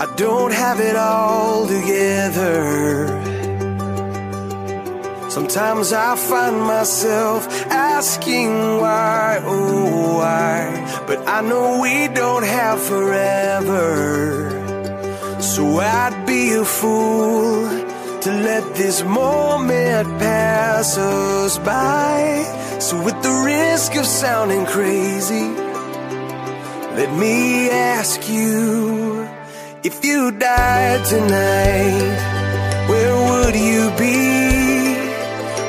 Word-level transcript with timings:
I 0.00 0.06
don't 0.16 0.52
have 0.52 0.80
it 0.80 0.96
all 0.96 1.68
together. 1.68 3.06
Sometimes 5.30 5.92
I 5.92 6.16
find 6.16 6.60
myself 6.60 7.46
asking 7.70 8.80
why, 8.80 9.40
oh 9.44 10.18
why. 10.18 11.02
But 11.06 11.28
I 11.28 11.42
know 11.42 11.80
we 11.80 12.08
don't 12.08 12.44
have 12.44 12.80
forever. 12.82 14.50
So 15.40 15.78
I'd 15.78 16.24
be 16.26 16.54
a 16.54 16.64
fool 16.64 17.68
to 18.20 18.30
let 18.30 18.74
this 18.74 19.04
moment 19.04 20.08
pass 20.18 20.98
us 20.98 21.58
by. 21.58 22.44
So 22.80 23.00
with 23.00 23.22
the 23.22 23.42
risk 23.46 23.94
of 23.94 24.06
sounding 24.06 24.66
crazy, 24.66 25.48
let 26.98 27.12
me 27.16 27.70
ask 27.70 28.28
you 28.28 29.28
if 29.84 30.02
you 30.02 30.30
died 30.32 31.04
tonight, 31.04 32.16
where 32.88 33.16
would 33.28 33.54
you 33.54 33.90
be? 33.98 34.96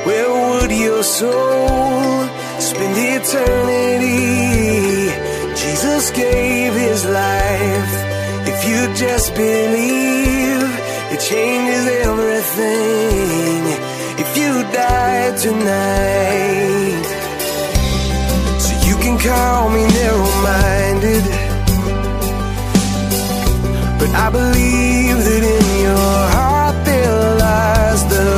Where 0.08 0.30
would 0.40 0.70
your 0.70 1.02
soul 1.02 2.24
spend 2.58 2.96
eternity? 2.96 4.16
Jesus 5.62 6.10
gave 6.12 6.72
his 6.72 7.04
life. 7.04 7.92
If 8.52 8.58
you 8.68 8.94
just 8.94 9.34
believe, 9.34 10.64
it 11.12 11.20
changes 11.20 11.84
everything. 12.06 13.60
If 14.24 14.30
you 14.40 14.52
died 14.72 15.36
tonight, 15.36 17.04
so 18.64 18.72
you 18.88 18.96
can 18.96 19.18
call 19.18 19.68
me 19.68 19.82
narrow 19.98 20.30
minded. 20.42 21.55
I 24.18 24.30
believe 24.30 25.18
that 25.28 25.42
in 25.56 25.66
your 25.86 26.18
heart 26.36 26.76
there 26.86 27.36
lies 27.44 28.02
the 28.08 28.28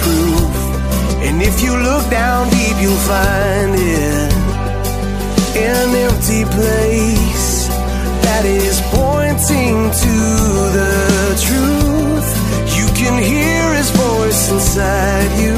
proof. 0.00 0.54
And 1.26 1.42
if 1.42 1.62
you 1.62 1.76
look 1.76 2.08
down 2.10 2.48
deep, 2.48 2.76
you'll 2.80 3.04
find 3.04 3.72
it 3.76 4.32
an 5.60 5.88
empty 6.08 6.44
place 6.56 7.68
that 8.24 8.44
is 8.46 8.80
pointing 8.96 9.76
to 10.04 10.16
the 10.78 10.96
truth. 11.46 12.28
You 12.78 12.86
can 12.96 13.22
hear 13.22 13.62
his 13.76 13.90
voice 13.90 14.50
inside 14.50 15.30
you, 15.36 15.54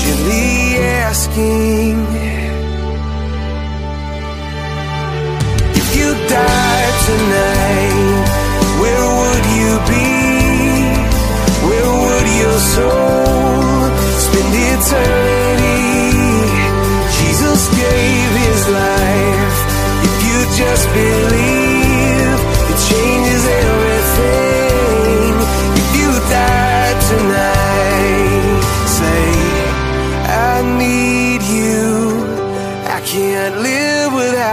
gently 0.00 0.84
asking 1.08 2.19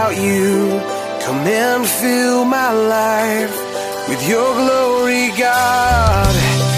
about 0.08 0.22
you. 0.22 0.80
Come 1.24 1.46
and 1.46 1.86
fill 1.86 2.44
my 2.44 2.72
life 2.72 3.54
with 4.08 4.26
your 4.28 4.54
glory, 4.54 5.28
God. 5.36 6.34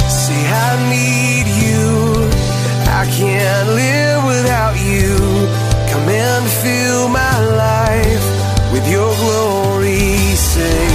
Say, 0.08 0.40
I 0.66 0.70
need 0.90 1.46
you. 1.62 2.28
I 3.00 3.06
can't 3.18 3.68
live 3.82 4.24
without 4.24 4.76
you. 4.90 5.16
Come 5.92 6.08
and 6.08 6.44
fill 6.62 7.08
my 7.08 7.36
life 7.66 8.26
with 8.72 8.86
your 8.90 9.14
glory. 9.16 10.34
Say, 10.34 10.89